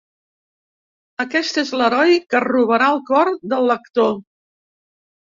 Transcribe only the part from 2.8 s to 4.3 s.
el cor del lector.